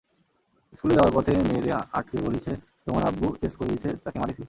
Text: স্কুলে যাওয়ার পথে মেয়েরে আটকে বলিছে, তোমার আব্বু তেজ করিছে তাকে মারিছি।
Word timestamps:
স্কুলে 0.77 0.93
যাওয়ার 0.97 1.13
পথে 1.17 1.31
মেয়েরে 1.49 1.71
আটকে 1.97 2.17
বলিছে, 2.27 2.51
তোমার 2.85 3.03
আব্বু 3.09 3.27
তেজ 3.41 3.53
করিছে 3.61 3.89
তাকে 4.03 4.17
মারিছি। 4.21 4.39